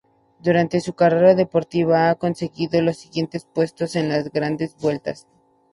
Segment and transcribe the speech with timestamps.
[0.39, 5.27] Durante su carrera deportiva ha conseguido los siguientes puestos en las Grandes Vueltas.